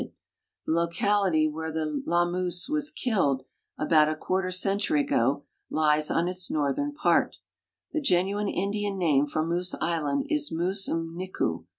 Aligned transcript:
The 0.65 0.71
locality 0.71 1.47
wheie 1.47 1.71
the 1.71 2.01
las 2.07 2.27
moose 2.31 2.67
was 2.67 2.89
killed, 2.89 3.43
about 3.77 4.09
a 4.09 4.51
century 4.51 5.01
ago, 5.01 5.43
lies 5.69 6.09
on 6.09 6.25
itf^ 6.25 6.49
northern 6.49 6.91
part. 6.91 7.35
The 7.93 8.01
genuine 8.01 8.49
In<lian 8.49 8.97
name 8.97 9.27
for 9.27 9.45
Moose 9.45 9.75
island 9.79 10.25
is 10.27 10.51
Mus 10.51 10.89
m'niku. 10.89 11.65